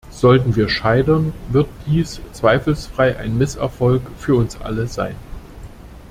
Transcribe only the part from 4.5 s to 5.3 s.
alle sein.